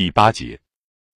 [0.00, 0.58] 第八节。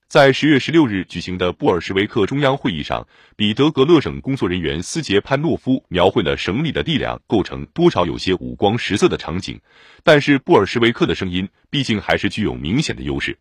[0.08, 9.59] 在十月十六日举行的布尔什维克中央会议上，彼得格勒省工作人员斯杰潘诺夫描绘了省里的力量构成多少有些五光十色的场景。
[10.03, 13.39] 但是布尔什维克的声音毕竟还是具有明显的优势。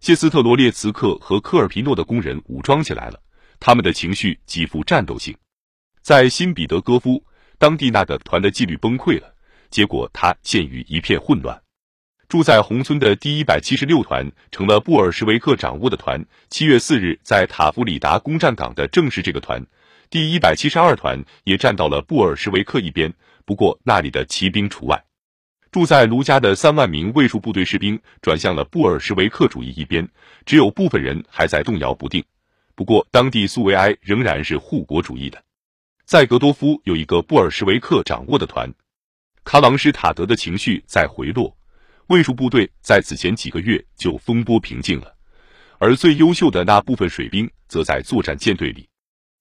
[0.00, 3.18] 谢斯特罗列茨克和科尔皮诺的工人武装起来了，
[3.58, 5.34] 他们的情绪极富战斗性。
[6.02, 7.24] 在新彼得戈夫，
[7.56, 9.34] 当地那个团的纪律崩溃了，
[9.70, 11.58] 结果他陷于一片混乱。
[12.28, 16.24] 住在红村的第一百七十六团成了布尔什维克掌握的团。
[16.48, 19.64] 七月四日，在塔夫里达攻占岗的正是这个团。
[20.10, 23.12] 第一百七十二团也站到了布尔什维克一边，
[23.44, 25.04] 不过那里的骑兵除外。
[25.70, 30.08] 住在卢加的三万名卫戍部队士兵转向了布尔什维克主义一边，
[30.46, 32.24] 只有部分人还在动摇不定。
[32.76, 35.42] 不过，当地苏维埃仍然是护国主义的。
[36.04, 38.72] 在格多夫有一个布尔什维克掌握的团。
[39.42, 41.56] 卡朗施塔德的情绪在回落。
[42.08, 45.16] 卫戍部队在此前几个月就风波平静了，
[45.78, 48.88] 而最优秀的那部分水兵则在作战舰队里。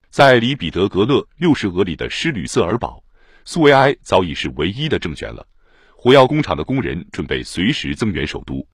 [0.10, 3.04] 在离彼得格勒六十俄里的施吕瑟尔堡，
[3.44, 5.46] 苏维埃早已是唯一的政权了。
[5.96, 8.66] 火药工厂的工人准备随时增援首都。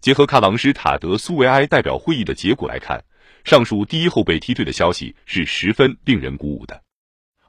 [0.00, 3.04] 结合卡朗施塔德苏维埃代表会议的结果来看，
[3.44, 6.82] 上述第一后备梯队的消息是十分令人鼓舞的。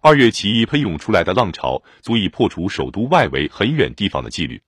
[0.01, 4.61] 二月起义喷涌出来的浪潮足以破除首都外围很远地方的纪律。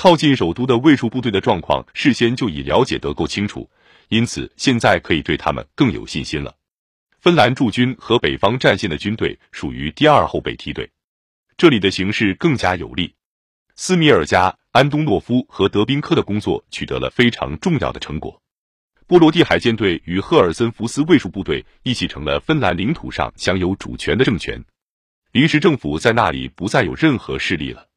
[0.00, 3.68] 靠近首都的卫戍部队的状况事先就已了解得够清楚，
[4.08, 6.54] 因此现在可以对他们更有信心了。
[7.18, 10.90] 芬兰驻军和北方战线的军队属于第二后备梯队，
[11.58, 13.12] 这里的形势更加有利。
[13.76, 18.40] 斯米尔加、安东诺夫和德宾科的工作取得了非常重要的成果。
[19.06, 24.64] 波罗的海舰队与赫尔森福斯卫戍部队一起成了芬兰领土上享有主权的政权，
[25.32, 27.89] 临时政府在那里不再有任何势力了。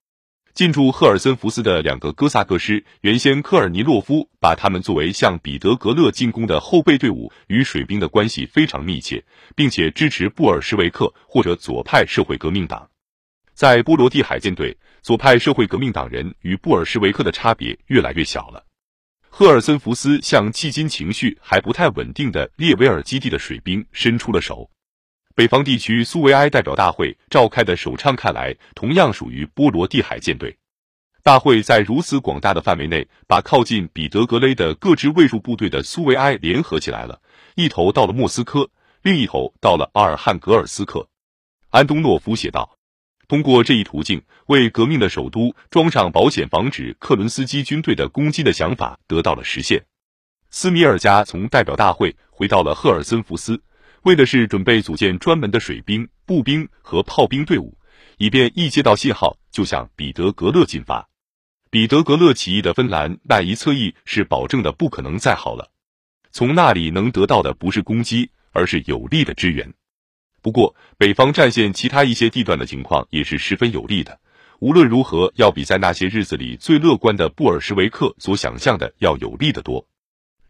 [0.53, 12.87] 进驻赫尔森福斯的两个哥萨克师，原先科尔尼洛夫把他们作为向彼得格勒进攻的后备队伍，与水兵的关系非常密切，并且支持布尔什维克或者左派社会革命党。
[13.55, 18.63] 在波罗的海舰队，左派社会革命党人与布尔什维克的差别越来越小了。
[19.29, 24.69] 赫尔森福斯向迄今情绪还不太稳定的列维尔基地的水兵伸出了手。
[25.35, 30.55] 北方地区苏维埃代表大会召开的首倡看来，同样属于波罗的海舰队。
[31.23, 37.19] 大会在如此广大的范围内，把靠近彼得格勒的各支卫戍部队的苏维埃联合起来了，
[37.55, 38.69] 一头到了莫斯科，
[39.01, 41.07] 另一头到了阿尔汉格尔斯克。
[41.71, 42.77] 安东诺夫写道
[43.27, 49.83] ：“通过这一途径，为革命的首都装上保险，防止克伦斯基军队的攻击的想法得到了实现。”
[50.51, 53.59] 斯米尔加从代表大会回到了赫尔森福斯。
[54.03, 57.77] 为的是准备组建专门的水兵、步兵和炮兵队伍，
[58.17, 61.07] 以便一接到信号就向彼得格勒进发。
[61.69, 65.71] 彼得格勒起义的芬兰那一侧翼是保证的不可能再好了，
[66.31, 69.73] 从那里能得到的不是攻击，而是有力的支援。
[70.41, 74.19] 不过，北方战线其他一些地段的情况也是十分有利的，
[74.59, 79.87] 无论如何要比在那些日子里最乐观的布尔什维克所想象的要有利得多。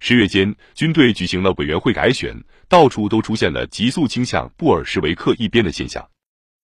[0.06, 2.36] 十月间，军队举行了委员会改选，
[2.68, 6.06] 到处都出现了急速倾向布尔什维克一边的现象。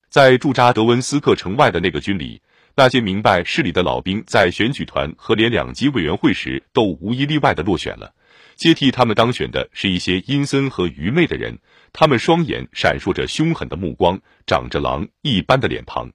[0.09, 2.41] 在驻扎德文斯克城外的那个军里，
[2.75, 8.13] 那些明白事理的老兵在选举团和连两级委员会时都无一例外的落选了。
[8.57, 11.57] 接替他们当选的是一些阴森和愚昧的人，
[11.93, 16.11] 他们双眼闪烁着凶狠的目光，长着狼一般的脸庞。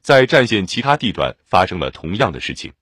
[0.00, 2.72] 在战线其他地段发生了同样的事情。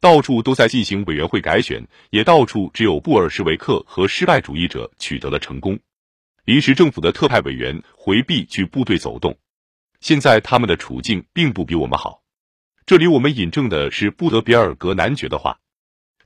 [0.00, 5.78] 到处都在进行委员会改选，也到处只有布尔什维克和失败主义者取得了成功。
[6.44, 9.36] 临时政府的特派委员回避去部队走动，
[10.00, 12.22] 现在他们的处境并不比我们好。
[12.84, 15.58] 这里我们引证的是布德比尔格男爵的话，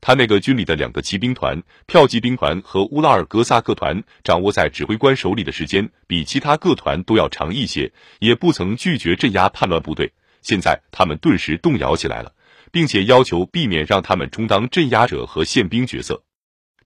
[0.03, 10.13] 他那个军里的两个骑兵团、票骑兵团和乌拉尔格萨克团掌握在指挥官手里的时间比其他各团都要长一些，也不曾拒绝镇压叛乱部队。
[10.43, 12.35] 现在他们顿时动摇起来了。
[12.71, 16.23] 并且要求避免让他们充当镇压者和宪兵角色。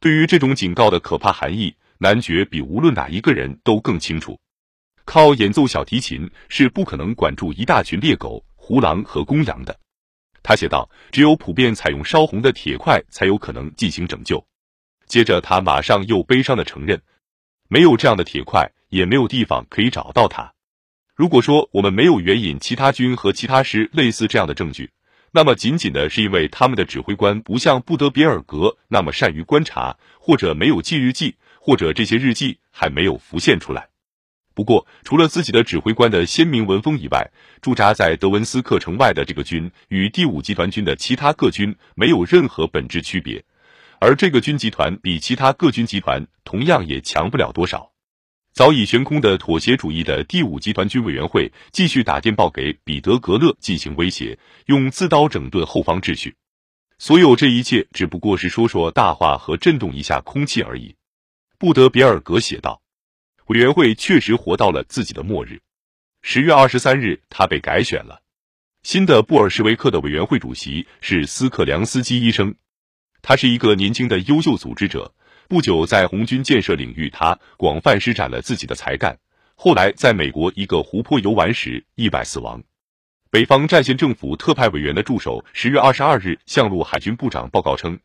[0.01, 4.39] 对于这种警告的可怕含义，男爵比无论哪一个人都更清楚。
[5.05, 9.79] 靠演奏小提琴是不可能管住一大群猎狗、胡狼和公羊的。
[10.43, 14.45] 他写道：“只有普遍采用烧红的铁块才有可能进行拯救。”
[15.07, 17.01] 接着，他马上又悲伤的承认
[17.69, 20.53] ：“没有这样的铁块，也没有地方可以找到它。
[21.15, 24.91] 如果说我们没有援引其他军和其他师类似这样的证据。”
[25.37, 33.89] 那么，仅仅的是因为他们的指挥官不像布德比尔格那么善于观察，或者没有记日记，或者这些日记还没有浮现出来。
[34.55, 43.45] 不过，除了自己的指挥官的鲜明文风以外，驻扎在德文斯克城外的这个军与第五集团军的其他各军没有任何本质区别，
[43.99, 47.91] 而这个军集团比其他各军集团同样也强不了多少。
[48.55, 56.37] 早已悬空的妥协主义的第五集团军委员会继续打电报给彼得格勒进行威胁，用自刀整顿后方秩序。
[56.97, 60.95] 所有这一切只不过是说说大话和震动一下空气而已。
[61.59, 62.81] 布德比尔格写道
[63.47, 65.61] ：“委员会确实活到了自己的末日。”
[66.23, 68.23] 十月二十三日，他被改选了。
[68.85, 72.55] 新的布尔什维克的委员会主席是斯克良斯基医生，
[73.21, 75.13] 他是一个年轻的优秀组织者。
[75.49, 79.19] 不久，在红军建设领域，他广泛施展了自己的才干。
[79.55, 82.63] 后来，在美国一个湖泊游玩时意外死亡。
[83.31, 87.99] 北方战线政府特派委员的助手十月二十二日向陆海军部长报告称，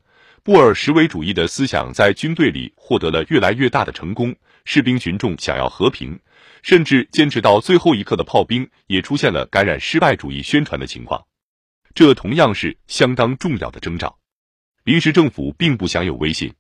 [0.44, 6.20] 布尔什维主义的思想在军队里获得了越来越大的成功，士兵群众想要和平，
[6.62, 11.26] 甚至坚持到最后一刻的炮兵也出现了感染失败主义宣传的情况，
[11.94, 14.18] 这同样是相当重要的征兆。
[14.84, 16.54] 临时政府并不享有威信，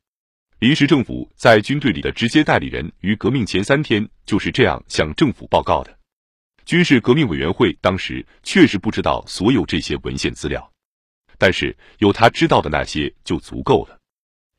[0.59, 5.97] 临时政府在军队里的直接代理人于革命前三天就是这样向政府报告的。
[6.65, 10.69] 军事革命委员会当时确实不知道所有这些文献资料，
[11.37, 13.97] 但是有他知道的那些就足够了。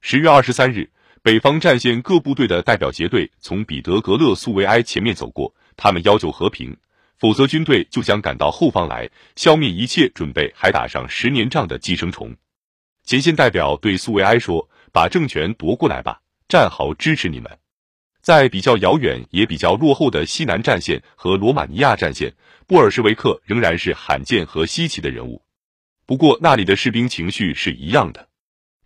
[0.00, 0.90] 十月二十三日，
[1.22, 6.74] 北方战线各部队的代表结队从彼得格勒苏维埃前面走过，他们要求和平，
[7.18, 12.34] 否则军队就将赶到后方来，消灭一切准备还打上十年仗的寄生虫。
[13.04, 17.50] 前线代表对苏维埃说：“把政权夺过来吧，战壕支持你们。”
[18.22, 22.34] 在比较遥远也比较落后的西南战线和罗马尼亚战线，
[22.66, 25.42] 布尔什维克仍然是罕见和稀奇的人物。
[26.04, 28.28] 不过那里的士兵情绪是一样的。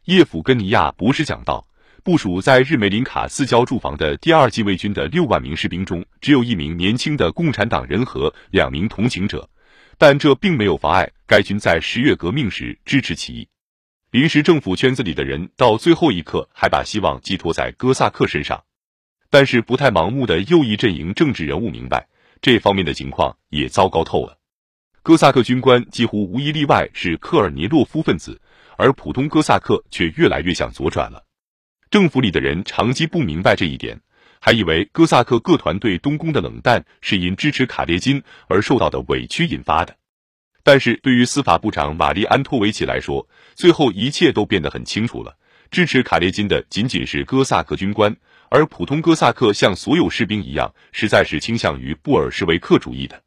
[0.05, 1.67] 叶甫根尼亚博士讲到，
[2.05, 9.49] 部署在日梅林卡四郊驻防的第二近卫军的六万名士兵中，只有一名年轻的共产党人和两名同情者，
[9.99, 13.49] 但这并没有妨碍该军在十月革命时支持起义。
[14.15, 18.63] 临时政府圈子里的人到最后一刻还把希望寄托在哥萨克身上。
[19.29, 22.07] 但是不太盲目的右翼阵营政治人物明白，
[22.41, 24.39] 这方面的情况也糟糕透了。
[25.03, 28.41] 哥萨克军官几乎无一例外是科尔尼洛夫分子，
[28.79, 31.25] 而普通哥萨克却越来越向左转了。
[31.91, 34.01] 政府里的人长期不明白这一点，
[34.41, 39.97] 还以为哥萨克各团对东宫的冷淡是因支持卡列金而受到的委屈引发的。
[40.65, 45.37] 但是对于司法部长玛丽安托维奇来说，最后一切都变得很清楚了：
[45.71, 48.17] 支持卡列金的仅仅是哥萨克军官。
[48.49, 53.21] 而普通哥萨克像所有士兵一样，实在是倾向于布尔什维克主义的。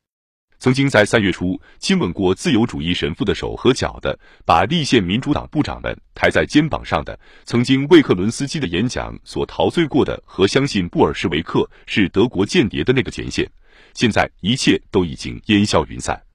[0.58, 13.48] 曾经在三月初亲吻过自由主义神父的手和脚的，把立宪民主党部长们抬在肩膀上的，曾经为克伦斯基的演讲所陶醉过的，和相信布尔什维克是德国间谍的那个前线，
[13.94, 16.27] 现在一切都已经烟消云散。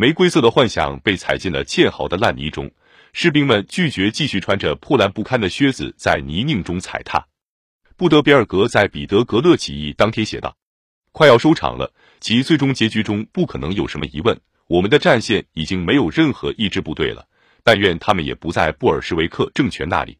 [0.00, 2.70] 玫瑰色的幻想被踩进了堑壕的烂泥中，
[3.12, 7.22] 士兵们拒绝继续穿着破烂不堪的靴子在泥泞中踩踏。
[7.98, 10.56] 布德比尔格在彼得格勒起义当天写道
[11.12, 14.34] ：“快要收场了，其最终结局中不可能有什么疑问。
[14.68, 17.28] 我们的战线已经没有任何一支部队了，
[17.62, 20.16] 但愿他们也不在布尔什维克政权那里。”